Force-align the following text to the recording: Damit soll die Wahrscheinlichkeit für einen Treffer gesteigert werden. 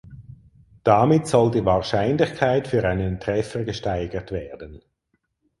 Damit 0.83 1.27
soll 1.27 1.51
die 1.51 1.63
Wahrscheinlichkeit 1.63 2.67
für 2.67 2.83
einen 2.89 3.19
Treffer 3.19 3.63
gesteigert 3.63 4.31
werden. 4.31 4.81